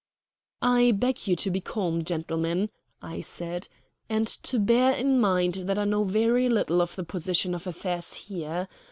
"I 0.63 0.93
beg 0.93 1.27
you 1.27 1.35
to 1.35 1.51
be 1.51 1.61
calm, 1.61 2.03
gentlemen," 2.03 2.71
I 3.03 3.21
said, 3.21 3.67
"and 4.09 4.25
to 4.25 4.57
bear 4.57 4.93
in 4.93 5.19
mind 5.21 5.53
that 5.67 5.77
I 5.77 5.85
know 5.85 6.05
very 6.05 6.49
little 6.49 6.81
of 6.81 6.95
the 6.95 7.03
position 7.03 7.53
of 7.53 7.67
affairs 7.67 8.13
here. 8.15 8.67